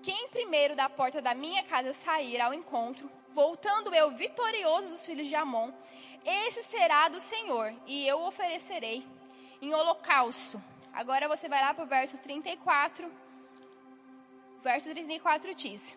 [0.02, 5.26] quem primeiro da porta da minha casa sair ao encontro, voltando eu vitorioso dos filhos
[5.26, 5.72] de Amon,
[6.24, 9.06] esse será do Senhor, e eu oferecerei
[9.62, 10.62] em holocausto.
[10.94, 13.10] Agora você vai lá para o verso 34.
[14.62, 15.94] Verso 34 diz: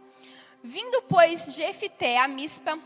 [0.64, 2.78] Vindo, pois, Jefité a Mispa,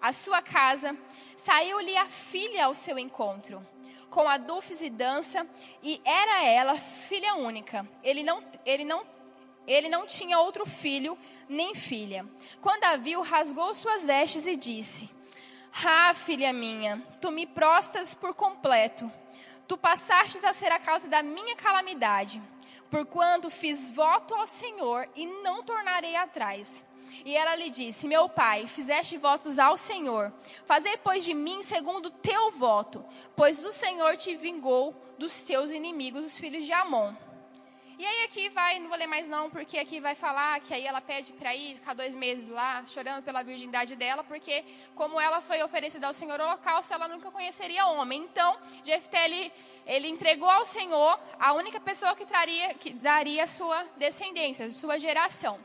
[0.00, 0.96] a sua casa,
[1.36, 3.64] saiu-lhe a filha ao seu encontro
[4.10, 5.46] com adufes e dança,
[5.82, 7.88] e era ela filha única.
[8.02, 9.06] Ele não, ele não,
[9.66, 11.16] ele não tinha outro filho
[11.48, 12.26] nem filha.
[12.60, 15.08] Quando a viu, rasgou suas vestes e disse:
[15.84, 19.10] Ah, filha minha, tu me prostas por completo.
[19.68, 22.42] Tu passastes a ser a causa da minha calamidade,
[22.90, 26.82] porquanto fiz voto ao Senhor e não tornarei atrás.
[27.24, 30.32] E ela lhe disse: Meu pai, fizeste votos ao Senhor.
[30.64, 33.04] Fazei, pois, de mim segundo teu voto,
[33.36, 37.14] pois o Senhor te vingou dos teus inimigos, os filhos de Amon.
[37.98, 40.86] E aí aqui vai, não vou ler mais não, porque aqui vai falar que aí
[40.86, 45.40] ela pede para ir ficar dois meses lá, chorando pela virgindade dela, porque como ela
[45.40, 48.20] foi oferecida ao Senhor holocausto, ela nunca conheceria homem.
[48.22, 49.52] Então, Jefté, ele,
[49.84, 55.58] ele entregou ao Senhor a única pessoa que, traria, que daria sua descendência, sua geração.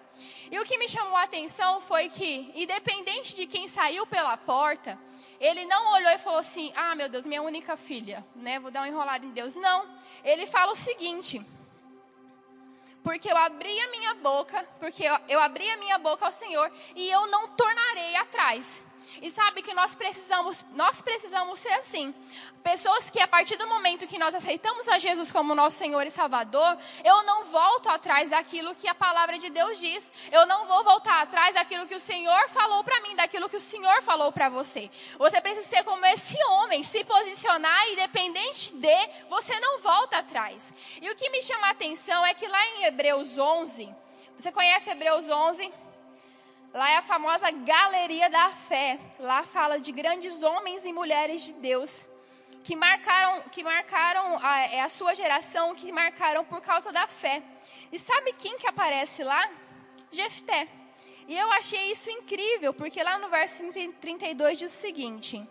[0.49, 4.97] E o que me chamou a atenção foi que, independente de quem saiu pela porta,
[5.39, 8.59] ele não olhou e falou assim: Ah, meu Deus, minha única filha, né?
[8.59, 9.53] Vou dar uma enrolada em Deus.
[9.53, 9.87] Não.
[10.23, 11.39] Ele fala o seguinte:
[13.03, 16.71] Porque eu abri a minha boca, porque eu, eu abri a minha boca ao Senhor
[16.95, 18.81] e eu não tornarei atrás.
[19.21, 22.13] E sabe que nós precisamos, nós precisamos ser assim.
[22.63, 26.11] Pessoas que a partir do momento que nós aceitamos a Jesus como nosso Senhor e
[26.11, 30.11] Salvador, eu não volto atrás daquilo que a palavra de Deus diz.
[30.31, 33.61] Eu não vou voltar atrás daquilo que o Senhor falou para mim, daquilo que o
[33.61, 34.89] Senhor falou para você.
[35.17, 40.73] Você precisa ser como esse homem, se posicionar independente de, você não volta atrás.
[41.01, 43.93] E o que me chama a atenção é que lá em Hebreus 11,
[44.37, 45.71] você conhece Hebreus 11?
[46.73, 48.99] Lá é a famosa galeria da fé.
[49.19, 52.03] Lá fala de grandes homens e mulheres de Deus
[52.63, 57.43] que marcaram, que marcaram a, é a sua geração, que marcaram por causa da fé.
[57.91, 59.49] E sabe quem que aparece lá?
[60.09, 60.67] Jefté.
[61.27, 63.63] E eu achei isso incrível, porque lá no verso
[64.01, 65.45] 32 diz o seguinte: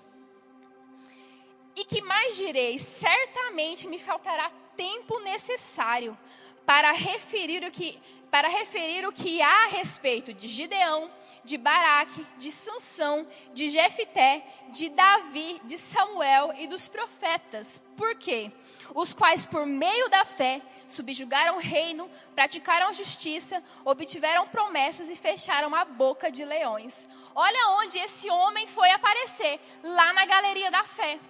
[1.77, 2.79] E que mais direi?
[2.79, 6.19] Certamente me faltará tempo necessário
[6.67, 8.01] para referir o que
[8.33, 11.11] para referir o que há a respeito de Gideão,
[11.45, 17.83] de Baraque, de Sansão, de Jefité, de Davi, de Samuel e dos profetas.
[17.95, 18.51] Por quê?
[18.95, 25.75] Os quais por meio da fé subjugaram o reino, praticaram justiça, obtiveram promessas e fecharam
[25.75, 27.07] a boca de leões.
[27.35, 31.21] Olha onde esse homem foi aparecer, lá na galeria da fé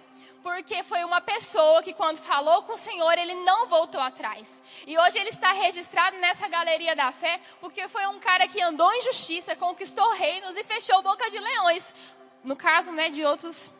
[0.43, 4.61] porque foi uma pessoa que, quando falou com o Senhor, ele não voltou atrás.
[4.85, 8.91] E hoje ele está registrado nessa galeria da fé, porque foi um cara que andou
[8.93, 11.95] em justiça, conquistou reinos e fechou boca de leões.
[12.43, 13.71] No caso, né, de outros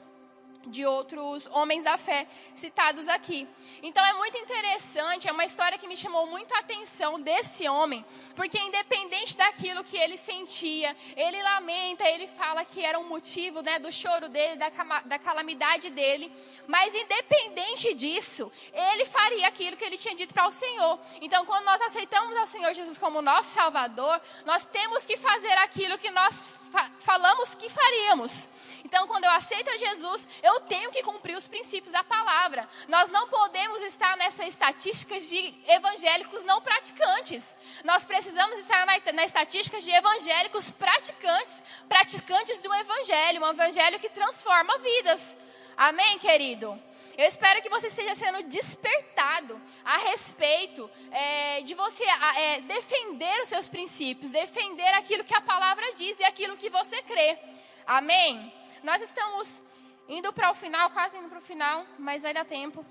[0.66, 3.48] de outros homens da fé citados aqui.
[3.82, 8.06] Então é muito interessante, é uma história que me chamou muito a atenção desse homem,
[8.36, 13.80] porque independente daquilo que ele sentia, ele lamenta, ele fala que era um motivo né,
[13.80, 14.70] do choro dele, da,
[15.06, 16.32] da calamidade dele,
[16.68, 21.00] mas independente disso, ele faria aquilo que ele tinha dito para o Senhor.
[21.22, 25.98] Então quando nós aceitamos ao Senhor Jesus como nosso Salvador, nós temos que fazer aquilo
[25.98, 26.63] que nós
[27.00, 28.50] falamos que faríamos.
[28.84, 32.68] Então, quando eu aceito a Jesus, eu tenho que cumprir os princípios da palavra.
[32.88, 37.58] Nós não podemos estar nessa estatística de evangélicos não praticantes.
[37.84, 44.10] Nós precisamos estar na, na estatística de evangélicos praticantes, praticantes do evangelho, um evangelho que
[44.10, 45.36] transforma vidas.
[45.78, 46.80] Amém, querido?
[47.16, 53.50] Eu espero que você esteja sendo despertado a respeito é, de você é, defender os
[53.50, 57.38] seus princípios, defender aquilo que a palavra diz e aquilo que você crê.
[57.86, 58.52] Amém?
[58.82, 59.62] Nós estamos
[60.10, 62.84] indo para o final, quase indo para o final, mas vai dar tempo.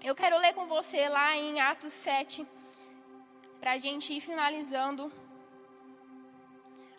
[0.00, 2.46] Eu quero ler com você lá em Atos 7,
[3.60, 5.12] para a gente ir finalizando.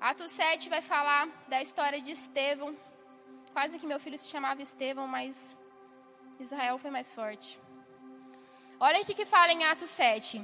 [0.01, 2.75] Atos 7 vai falar da história de Estevão.
[3.53, 5.55] Quase que meu filho se chamava Estevão, mas
[6.41, 7.59] Israel foi mais forte.
[8.79, 10.41] Olha o que fala em Atos 7.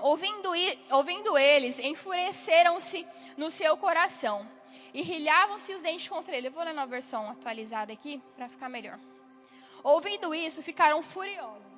[0.00, 0.50] Ouvindo,
[0.90, 4.48] ouvindo eles, enfureceram-se no seu coração
[4.94, 6.48] e rilhavam-se os dentes contra ele.
[6.48, 8.98] Eu vou ler na versão atualizada aqui para ficar melhor.
[9.82, 11.72] Ouvindo isso, ficaram furiosos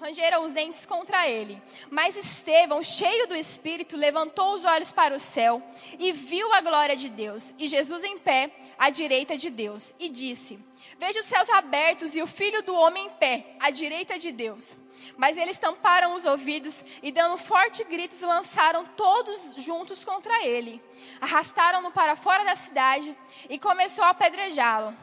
[0.00, 1.60] rangeram os dentes contra ele.
[1.90, 5.62] Mas Estevão, cheio do Espírito, levantou os olhos para o céu
[5.98, 10.08] e viu a glória de Deus, e Jesus em pé, à direita de Deus, e
[10.08, 10.67] disse:
[10.98, 14.76] Vejo os céus abertos e o filho do homem em pé, à direita de Deus.
[15.16, 20.82] Mas eles tamparam os ouvidos e, dando forte gritos, lançaram todos juntos contra ele.
[21.20, 23.16] Arrastaram-no para fora da cidade
[23.48, 24.96] e começou a apedrejá-lo.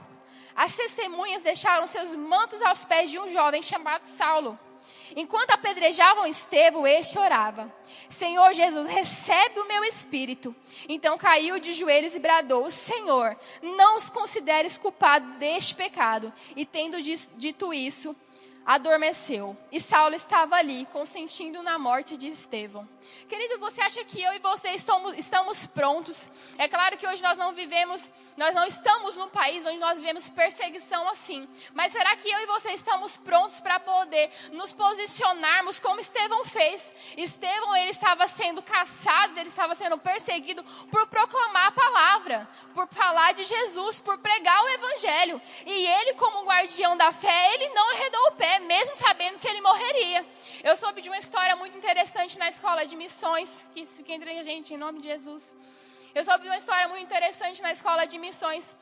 [0.53, 4.59] As testemunhas deixaram seus mantos aos pés de um jovem chamado Saulo.
[5.15, 7.73] Enquanto apedrejavam Estevão, este orava:
[8.09, 10.55] Senhor Jesus, recebe o meu espírito.
[10.87, 16.31] Então caiu de joelhos e bradou: Senhor, não os consideres culpado deste pecado.
[16.55, 18.15] E tendo dito isso,
[18.65, 19.55] adormeceu.
[19.71, 22.87] E Saulo estava ali, consentindo na morte de Estevão.
[23.29, 26.31] Querido, você acha que eu e você estamos, estamos prontos?
[26.57, 30.29] É claro que hoje nós não vivemos, nós não estamos num país onde nós vivemos
[30.29, 31.47] perseguição assim.
[31.73, 36.93] Mas será que eu e você estamos prontos para poder nos posicionarmos como Estevão fez?
[37.17, 43.33] Estevão, ele estava sendo caçado, ele estava sendo perseguido por proclamar a palavra, por falar
[43.33, 45.41] de Jesus, por pregar o evangelho.
[45.65, 49.61] E ele, como guardião da fé, ele não arredou o pé, mesmo sabendo que ele
[49.61, 50.25] morreria.
[50.63, 54.43] Eu soube de uma história muito interessante na escola de missões, que fique entre a
[54.43, 55.55] gente, em nome de Jesus.
[56.13, 58.73] Eu soube de uma história muito interessante na escola de missões.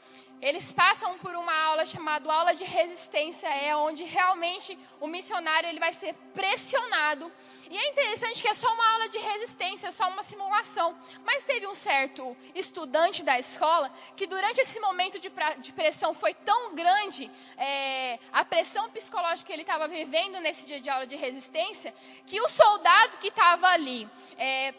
[0.41, 5.79] Eles passam por uma aula chamada aula de resistência, é onde realmente o missionário ele
[5.79, 7.31] vai ser pressionado.
[7.69, 10.95] E é interessante que é só uma aula de resistência, é só uma simulação.
[11.25, 16.33] Mas teve um certo estudante da escola que durante esse momento de, de pressão foi
[16.33, 21.15] tão grande, é, a pressão psicológica que ele estava vivendo nesse dia de aula de
[21.15, 21.93] resistência,
[22.25, 24.73] que o soldado que estava ali é,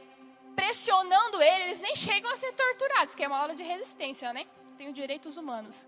[0.55, 4.47] pressionando ele, eles nem chegam a ser torturados, que é uma aula de resistência, né?
[4.79, 5.87] Os direitos humanos.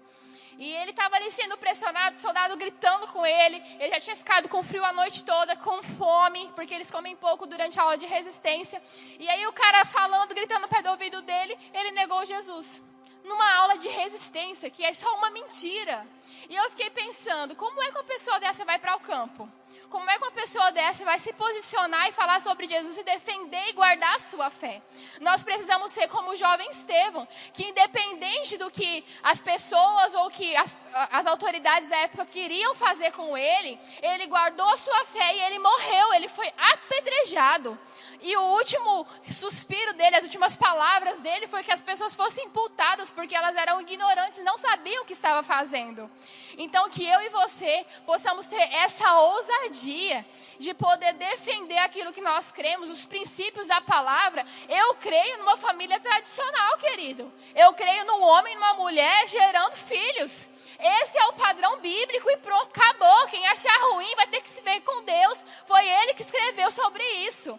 [0.59, 3.63] E ele estava ali sendo pressionado, soldado gritando com ele.
[3.79, 7.47] Ele já tinha ficado com frio a noite toda, com fome, porque eles comem pouco
[7.47, 8.83] durante a aula de resistência.
[9.19, 12.83] E aí o cara falando, gritando no pé do ouvido dele, ele negou Jesus.
[13.25, 16.07] Numa aula de resistência, que é só uma mentira.
[16.49, 19.51] E eu fiquei pensando, como é que uma pessoa dessa vai para o campo?
[19.91, 23.69] Como é que uma pessoa dessa vai se posicionar e falar sobre Jesus e defender
[23.69, 24.83] e guardar a sua fé?
[25.21, 30.57] Nós precisamos ser como o jovem Estevão, que independente do que as pessoas ou que
[30.57, 30.77] as,
[31.13, 35.59] as autoridades da época queriam fazer com ele, ele guardou a sua fé e ele
[35.59, 37.79] morreu, ele foi apedrejado.
[38.23, 43.11] E o último suspiro dele, as últimas palavras dele foi que as pessoas fossem imputadas
[43.11, 46.11] porque elas eram ignorantes, não sabiam o que estava fazendo.
[46.59, 52.51] Então que eu e você possamos ter essa ousadia de poder defender aquilo que nós
[52.53, 54.45] cremos, os princípios da palavra.
[54.69, 57.33] Eu creio numa família tradicional, querido.
[57.55, 60.49] Eu creio num homem e numa mulher gerando filhos.
[60.79, 63.27] Esse é o padrão bíblico e pronto, acabou.
[63.29, 65.45] Quem achar ruim vai ter que se ver com Deus.
[65.67, 67.59] Foi ele que escreveu sobre isso.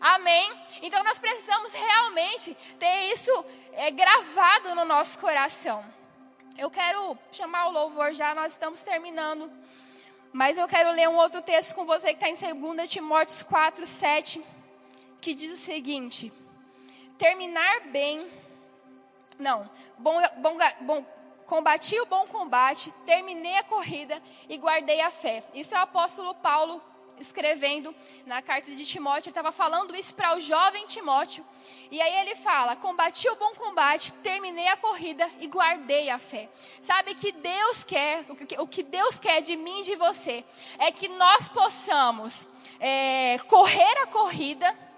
[0.00, 0.52] Amém?
[0.82, 3.44] Então nós precisamos realmente ter isso
[3.74, 5.84] é, gravado no nosso coração.
[6.58, 9.50] Eu quero chamar o louvor já, nós estamos terminando.
[10.32, 13.86] Mas eu quero ler um outro texto com você que está em 2 Timóteo 4,
[13.86, 14.42] 7,
[15.20, 16.32] que diz o seguinte:
[17.18, 18.26] Terminar bem.
[19.38, 19.68] Não,
[19.98, 21.06] bom, bom, bom,
[21.46, 25.44] combati o bom combate, terminei a corrida e guardei a fé.
[25.52, 26.82] Isso é o apóstolo Paulo
[27.18, 27.94] escrevendo
[28.26, 31.44] na carta de Timóteo, ele estava falando isso para o jovem Timóteo.
[31.90, 36.48] E aí ele fala: Combati o bom combate, terminei a corrida e guardei a fé.
[36.80, 38.24] Sabe que Deus quer,
[38.58, 40.44] o que Deus quer de mim e de você,
[40.78, 42.46] é que nós possamos
[42.80, 44.91] é, correr a corrida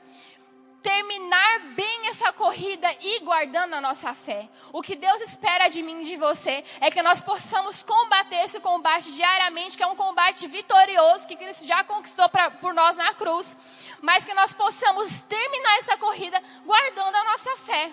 [0.85, 4.47] terminar bem essa corrida e guardando a nossa fé.
[4.71, 8.61] O que Deus espera de mim e de você é que nós possamos combater esse
[8.61, 13.15] combate diariamente, que é um combate vitorioso que Cristo já conquistou pra, por nós na
[13.15, 13.57] cruz,
[14.03, 17.91] mas que nós possamos terminar essa corrida guardando a nossa fé.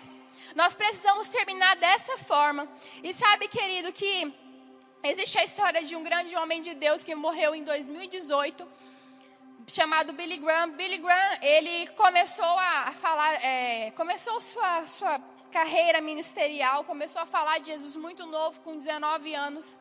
[0.53, 2.67] Nós precisamos terminar dessa forma.
[3.01, 4.33] E sabe, querido, que
[5.01, 8.67] existe a história de um grande homem de Deus que morreu em 2018
[9.71, 10.71] chamado Billy Graham.
[10.71, 17.59] Billy Graham, ele começou a falar, é, começou sua, sua carreira ministerial, começou a falar
[17.59, 19.77] de Jesus muito novo, com 19 anos.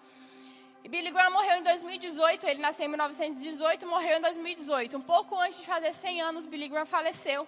[0.85, 4.97] E Billy Graham morreu em 2018, ele nasceu em 1918, morreu em 2018.
[4.97, 7.47] Um pouco antes de fazer 100 anos, Billy Graham faleceu.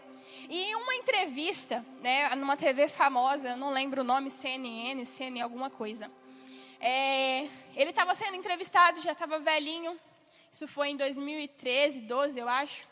[0.49, 5.41] E em uma entrevista, né, numa TV famosa, eu não lembro o nome, CNN, CNN
[5.41, 6.11] alguma coisa.
[6.81, 9.99] É, ele estava sendo entrevistado, já estava velhinho,
[10.53, 12.87] isso foi em 2013, 12, eu acho.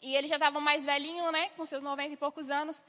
[0.00, 1.50] E ele já estava mais velhinho, né?
[1.50, 2.86] Com seus 90 e poucos anos.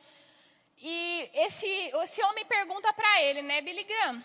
[0.81, 1.67] E esse,
[2.03, 4.23] esse homem pergunta para ele, né, Billy Graham,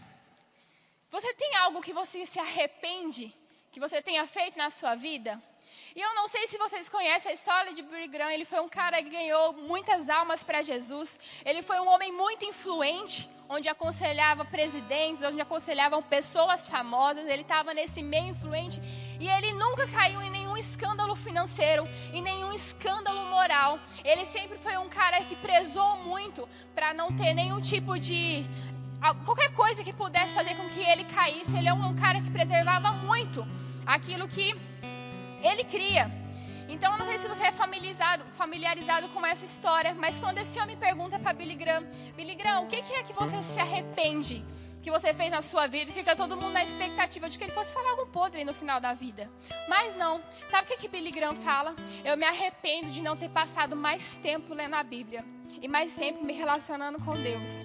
[1.10, 3.34] você tem algo que você se arrepende,
[3.72, 5.42] que você tenha feito na sua vida?
[5.94, 8.30] E eu não sei se vocês conhecem a história de Billy Graham.
[8.30, 11.18] Ele foi um cara que ganhou muitas almas para Jesus.
[11.44, 17.26] Ele foi um homem muito influente, onde aconselhava presidentes, onde aconselhavam pessoas famosas.
[17.26, 18.80] Ele estava nesse meio influente
[19.18, 23.78] e ele nunca caiu em nenhum escândalo financeiro, em nenhum escândalo moral.
[24.04, 28.44] Ele sempre foi um cara que prezou muito para não ter nenhum tipo de
[29.24, 31.56] qualquer coisa que pudesse fazer com que ele caísse.
[31.56, 33.46] Ele é um cara que preservava muito
[33.84, 34.54] aquilo que
[35.42, 36.10] ele cria.
[36.68, 40.58] Então, eu não sei se você é familiarizado, familiarizado com essa história, mas quando esse
[40.58, 41.86] homem pergunta para Billy Graham,
[42.16, 44.44] Billy Graham, o que é que você se arrepende
[44.86, 45.90] que você fez na sua vida?
[45.90, 48.94] Fica todo mundo na expectativa de que ele fosse falar algo podre no final da
[48.94, 49.28] vida.
[49.68, 50.22] Mas não.
[50.46, 51.74] Sabe o que, que Billy Graham fala?
[52.04, 55.24] Eu me arrependo de não ter passado mais tempo lendo a Bíblia
[55.60, 57.64] e mais tempo me relacionando com Deus.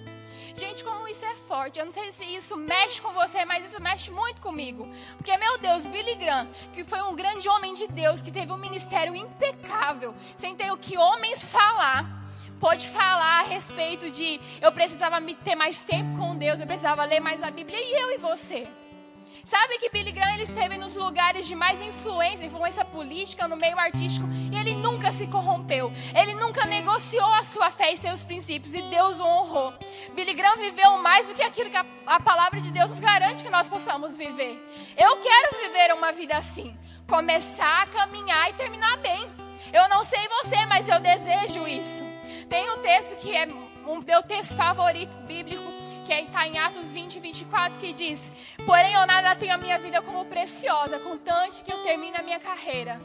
[0.52, 1.78] Gente, como isso é forte.
[1.78, 4.90] Eu não sei se isso mexe com você, mas isso mexe muito comigo.
[5.16, 8.58] Porque, meu Deus, Billy Graham, que foi um grande homem de Deus, que teve um
[8.58, 12.21] ministério impecável, sem ter o que homens falar,
[12.62, 17.18] pode falar a respeito de eu precisava ter mais tempo com Deus, eu precisava ler
[17.18, 18.68] mais a Bíblia, e eu e você.
[19.44, 23.76] Sabe que Billy Graham ele esteve nos lugares de mais influência, influência política, no meio
[23.76, 25.92] artístico, e ele nunca se corrompeu.
[26.14, 29.74] Ele nunca negociou a sua fé e seus princípios, e Deus o honrou.
[30.14, 33.42] Billy Graham viveu mais do que aquilo que a, a palavra de Deus nos garante
[33.42, 34.56] que nós possamos viver.
[34.96, 39.28] Eu quero viver uma vida assim, começar a caminhar e terminar bem.
[39.72, 42.21] Eu não sei você, mas eu desejo isso.
[42.48, 43.46] Tem um texto que é
[43.86, 45.62] um meu texto favorito bíblico,
[46.06, 48.30] que está em Atos 20, 24, que diz:
[48.66, 52.40] Porém, eu nada tenho a minha vida como preciosa, contanto que eu termine a minha
[52.40, 53.00] carreira.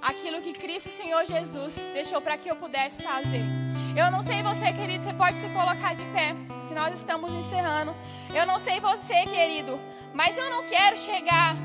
[0.00, 3.42] Aquilo que Cristo Senhor Jesus deixou para que eu pudesse fazer.
[3.96, 6.34] Eu não sei você, querido, você pode se colocar de pé,
[6.68, 7.96] que nós estamos encerrando.
[8.34, 9.80] Eu não sei você, querido,
[10.12, 11.56] mas eu não quero chegar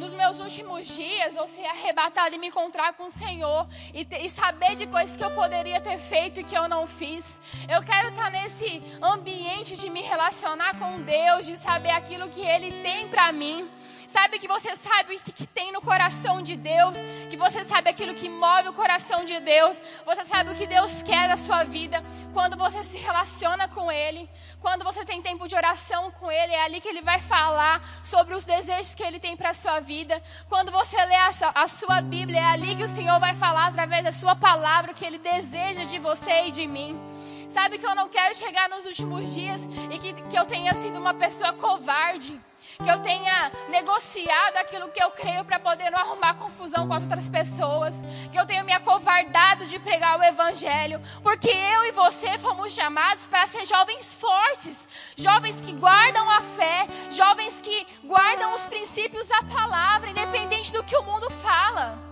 [0.00, 4.30] nos meus últimos dias ou ser arrebatado e me encontrar com o Senhor e, e,
[4.30, 7.38] saber de coisas que eu poderia ter feito e que eu não fiz.
[7.68, 12.72] Eu quero estar nesse ambiente de me relacionar com Deus, de saber aquilo que Ele
[12.82, 13.68] tem para mim.
[14.10, 16.98] Sabe que você sabe o que tem no coração de Deus,
[17.30, 21.00] que você sabe aquilo que move o coração de Deus, você sabe o que Deus
[21.04, 22.02] quer da sua vida
[22.34, 24.28] quando você se relaciona com Ele,
[24.60, 28.34] quando você tem tempo de oração com Ele, é ali que Ele vai falar sobre
[28.34, 30.20] os desejos que Ele tem para a sua vida.
[30.48, 34.02] Quando você lê a, a sua Bíblia, é ali que o Senhor vai falar através
[34.02, 37.09] da sua palavra o que Ele deseja de você e de mim.
[37.50, 41.00] Sabe que eu não quero chegar nos últimos dias e que, que eu tenha sido
[41.00, 42.40] uma pessoa covarde
[42.82, 47.02] que eu tenha negociado aquilo que eu creio para poder não arrumar confusão com as
[47.02, 52.38] outras pessoas, que eu tenha me acovardado de pregar o evangelho, porque eu e você
[52.38, 58.66] fomos chamados para ser jovens fortes, jovens que guardam a fé, jovens que guardam os
[58.66, 62.09] princípios da palavra, independente do que o mundo fala.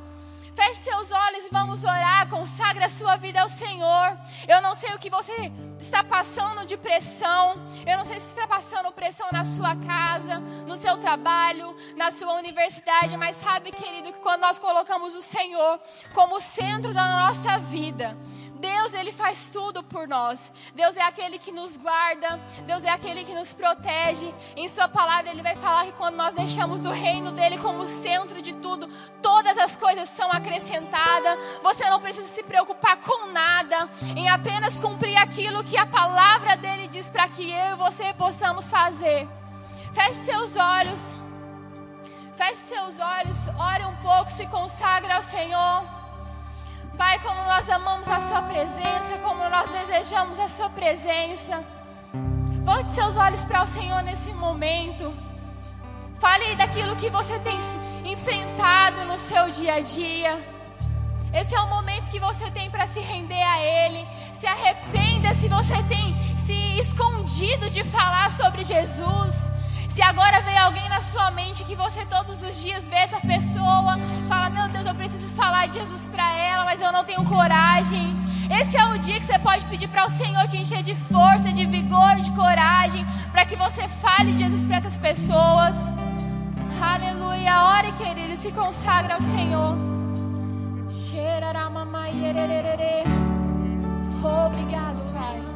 [0.58, 2.28] Feche seus olhos e vamos orar.
[2.28, 4.18] Consagre a sua vida ao Senhor.
[4.48, 7.54] Eu não sei o que você está passando de pressão.
[7.86, 12.32] Eu não sei se está passando pressão na sua casa, no seu trabalho, na sua
[12.34, 13.16] universidade.
[13.16, 15.78] Mas sabe, querido, que quando nós colocamos o Senhor
[16.12, 18.18] como centro da nossa vida,
[18.58, 20.52] Deus, Ele faz tudo por nós.
[20.74, 22.40] Deus é aquele que nos guarda.
[22.66, 24.32] Deus é aquele que nos protege.
[24.56, 28.42] Em Sua palavra, Ele vai falar que quando nós deixamos o reino dele como centro
[28.42, 28.88] de tudo,
[29.22, 31.38] todas as coisas são acrescentadas.
[31.62, 36.88] Você não precisa se preocupar com nada, em apenas cumprir aquilo que a palavra dele
[36.88, 39.28] diz para que eu e você possamos fazer.
[39.92, 41.14] Feche seus olhos.
[42.36, 45.97] Feche seus olhos, ore um pouco, se consagre ao Senhor.
[46.98, 51.64] Pai, como nós amamos a Sua presença, como nós desejamos a Sua presença.
[52.64, 55.14] Volte seus olhos para o Senhor nesse momento.
[56.18, 57.56] Fale daquilo que você tem
[58.04, 60.36] enfrentado no seu dia a dia.
[61.32, 64.04] Esse é o momento que você tem para se render a Ele.
[64.32, 69.52] Se arrependa se você tem se escondido de falar sobre Jesus.
[69.98, 73.98] Se agora veio alguém na sua mente que você todos os dias vê essa pessoa,
[74.28, 78.14] fala: Meu Deus, eu preciso falar de Jesus para ela, mas eu não tenho coragem.
[78.48, 81.52] Esse é o dia que você pode pedir para o Senhor te encher de força,
[81.52, 85.96] de vigor, de coragem, para que você fale de Jesus para essas pessoas.
[86.80, 87.64] Aleluia.
[87.78, 89.76] Ore, querido, se consagra ao Senhor.
[94.22, 95.47] Obrigado, Pai.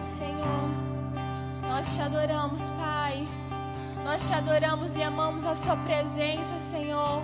[0.00, 0.70] Obrigado, Senhor.
[1.68, 3.26] Nós te adoramos, Pai.
[4.04, 7.22] Nós te adoramos e amamos a Sua presença, Senhor.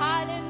[0.00, 0.47] Aleluia.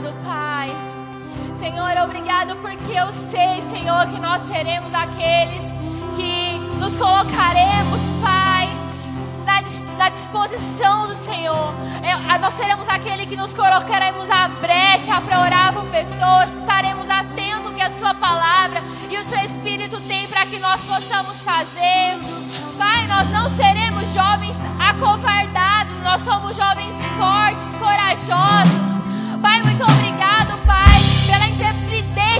[0.00, 0.74] Obrigado, Pai.
[1.54, 5.66] Senhor, obrigado porque eu sei, Senhor, que nós seremos aqueles
[6.16, 8.68] que nos colocaremos, Pai,
[9.44, 9.62] na,
[9.98, 11.74] na disposição do Senhor.
[12.02, 17.08] É, nós seremos aquele que nos colocaremos à brecha para orar por pessoas, que estaremos
[17.10, 22.18] atentos que a Sua palavra e o Seu Espírito tem para que nós possamos fazer.
[22.78, 29.00] Pai, nós não seremos jovens acovardados, nós somos jovens fortes, corajosos.
[29.40, 29.89] Pai, muito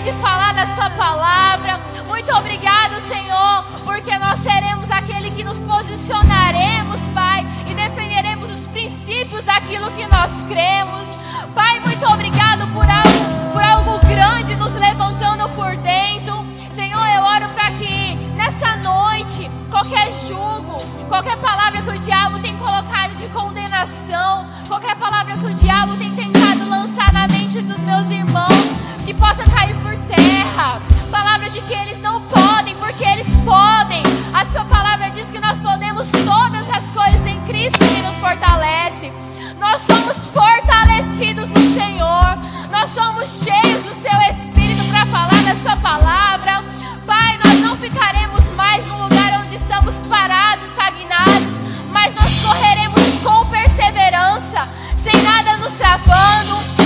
[0.02, 1.78] de falar da Sua palavra.
[2.08, 9.44] Muito obrigado, Senhor, porque nós seremos aquele que nos posicionaremos, Pai, e defenderemos os princípios
[9.44, 11.06] daquilo que nós cremos.
[11.54, 16.46] Pai, muito obrigado por algo, por algo grande nos levantando por dentro.
[16.70, 20.78] Senhor, eu oro para que nessa noite, qualquer jugo,
[21.08, 26.10] qualquer palavra que o diabo tem colocado de condenação, qualquer palavra que o diabo tem
[26.14, 29.74] tentado lançar na mente dos meus irmãos, que possa cair
[30.14, 30.80] terra.
[31.10, 34.02] Palavra de que eles não podem, porque eles podem.
[34.32, 39.12] A sua palavra diz que nós podemos todas as coisas em Cristo que nos fortalece.
[39.58, 42.38] Nós somos fortalecidos no Senhor.
[42.70, 46.64] Nós somos cheios do seu Espírito para falar da sua palavra.
[47.06, 51.54] Pai, nós não ficaremos mais no lugar onde estamos parados, estagnados,
[51.92, 56.79] mas nós correremos com perseverança, sem nada nos travando,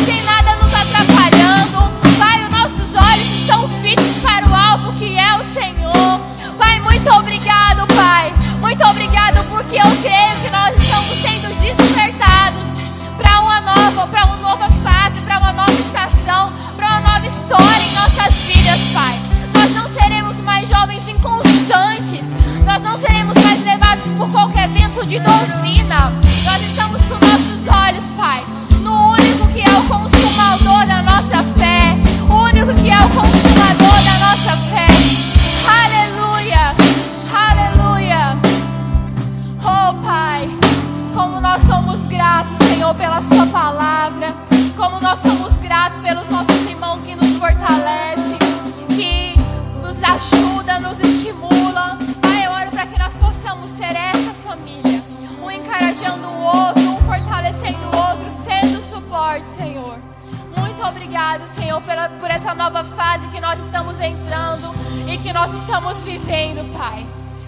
[14.05, 18.35] nova, para uma nova fase, para uma nova estação, para uma nova história em nossas
[18.43, 19.15] vidas, Pai.
[19.55, 22.35] Nós não seremos mais jovens inconstantes.
[22.65, 25.64] Nós não seremos mais levados por qualquer vento de doutrina.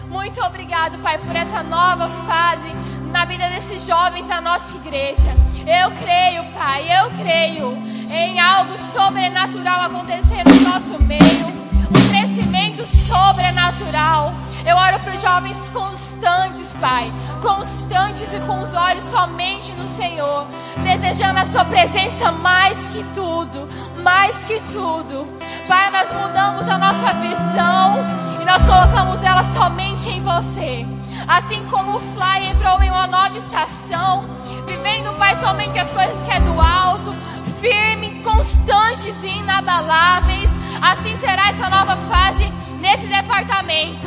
[0.08, 2.70] Muito obrigado, Pai, por essa nova fase
[3.10, 5.28] na vida desses jovens da nossa igreja.
[5.66, 7.76] Eu creio, Pai, eu creio
[8.10, 14.32] em algo sobrenatural acontecer no nosso meio, um crescimento sobrenatural.
[14.64, 17.10] Eu oro para os jovens constantes, Pai,
[17.42, 20.46] constantes e com os olhos somente no Senhor,
[20.82, 23.68] desejando a Sua presença mais que tudo,
[24.02, 25.26] mais que tudo.
[25.66, 30.86] Pai, nós mudamos a nossa visão nós colocamos ela somente em você.
[31.26, 34.24] Assim como o Fly entrou em uma nova estação,
[34.66, 37.12] vivendo, Pai, somente as coisas que é do alto,
[37.60, 40.50] firme, constantes e inabaláveis.
[40.80, 42.44] Assim será essa nova fase
[42.78, 44.06] nesse departamento.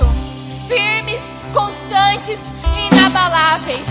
[0.69, 1.21] Firmes,
[1.53, 3.87] constantes e inabaláveis.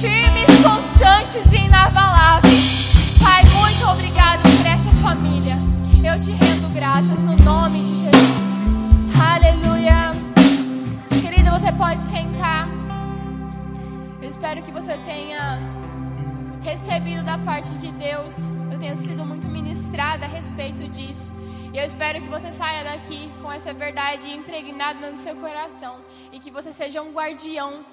[0.00, 2.92] Firmes, constantes e inabaláveis.
[3.20, 5.56] Pai, muito obrigado por essa família.
[6.02, 7.89] Eu te rendo graças no nome de.
[9.30, 10.12] Aleluia.
[11.22, 12.68] Querido, você pode sentar.
[14.20, 15.56] Eu espero que você tenha
[16.62, 18.38] recebido da parte de Deus.
[18.72, 21.30] Eu tenho sido muito ministrada a respeito disso.
[21.72, 26.00] E eu espero que você saia daqui com essa verdade impregnada no seu coração.
[26.32, 27.84] E que você seja um guardião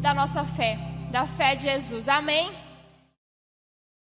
[0.00, 0.78] da nossa fé,
[1.12, 2.08] da fé de Jesus.
[2.08, 2.50] Amém?